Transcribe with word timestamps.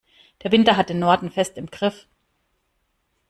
Der 0.41 0.51
Winter 0.51 0.77
hat 0.77 0.89
den 0.89 0.97
Norden 0.97 1.29
fest 1.29 1.57
im 1.59 1.67
Griff. 1.67 2.07